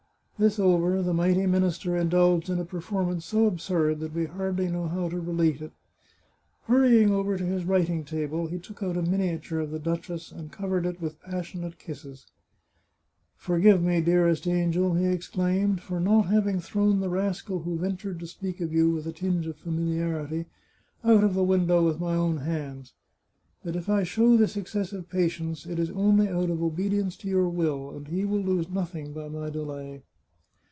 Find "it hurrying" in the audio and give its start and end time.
5.61-7.11